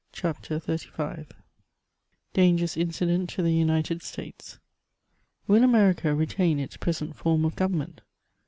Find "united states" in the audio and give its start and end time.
3.53-4.57